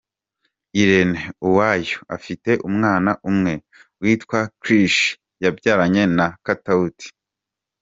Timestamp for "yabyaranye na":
5.43-6.27